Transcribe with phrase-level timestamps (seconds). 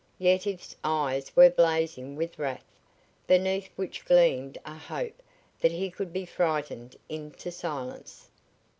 [0.17, 2.65] Yetive's eyes were blazing with wrath,
[3.27, 5.21] beneath which gleamed a hope
[5.59, 8.27] that he could be frightened into silence.